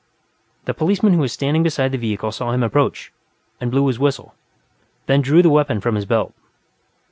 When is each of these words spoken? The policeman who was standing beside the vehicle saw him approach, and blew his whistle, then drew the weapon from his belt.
The 0.65 0.73
policeman 0.73 1.13
who 1.13 1.19
was 1.19 1.31
standing 1.31 1.61
beside 1.61 1.91
the 1.91 1.97
vehicle 1.99 2.31
saw 2.31 2.53
him 2.53 2.63
approach, 2.63 3.13
and 3.59 3.69
blew 3.69 3.85
his 3.85 3.99
whistle, 3.99 4.33
then 5.05 5.21
drew 5.21 5.43
the 5.43 5.49
weapon 5.51 5.79
from 5.79 5.93
his 5.93 6.05
belt. 6.05 6.33